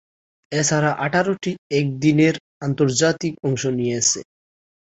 এছাড়াও, 0.51 0.99
আঠারোটি 1.05 1.51
একদিনের 1.79 2.35
আন্তর্জাতিকে 2.61 3.39
অংশ 3.47 3.63
নিয়েছেন। 3.77 4.25